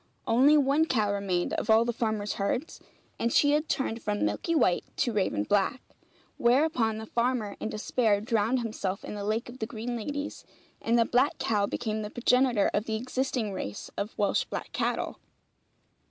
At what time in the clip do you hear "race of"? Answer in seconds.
13.53-14.17